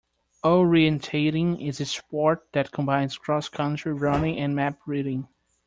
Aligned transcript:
Orienteering 0.43 1.63
is 1.63 1.79
a 1.79 1.85
sport 1.85 2.47
that 2.53 2.71
combines 2.71 3.19
cross-country 3.19 3.93
running 3.93 4.39
and 4.39 4.55
map 4.55 4.79
reading 4.87 5.27